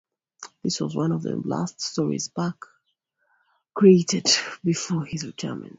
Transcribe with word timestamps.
This 0.63 0.81
was 0.81 0.95
one 0.95 1.11
of 1.11 1.21
the 1.21 1.35
last 1.35 1.79
stories 1.79 2.27
Barks 2.27 2.67
created 3.75 4.25
before 4.63 5.05
his 5.05 5.23
retirement. 5.27 5.69